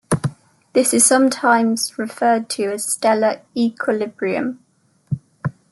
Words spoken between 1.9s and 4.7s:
referred to as stellar equilibrium.